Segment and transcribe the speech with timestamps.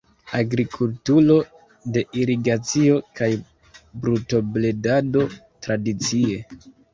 [0.37, 1.35] Agrikulturo
[1.97, 3.29] de irigacio kaj
[4.07, 5.27] brutobredado
[5.69, 6.41] tradicie.